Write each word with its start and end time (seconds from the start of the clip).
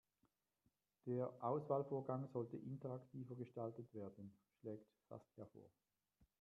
Der 1.05 1.31
Auswahlvorgang 1.43 2.27
sollte 2.33 2.57
interaktiver 2.57 3.35
gestaltet 3.35 3.93
werden, 3.93 4.33
schlägt 4.59 4.87
Saskia 5.07 5.45
vor. 5.53 5.69